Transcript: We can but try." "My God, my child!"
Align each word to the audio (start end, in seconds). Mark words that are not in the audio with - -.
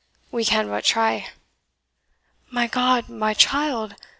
We 0.31 0.43
can 0.45 0.67
but 0.67 0.83
try." 0.83 1.27
"My 2.49 2.65
God, 2.65 3.07
my 3.07 3.35
child!" 3.35 3.93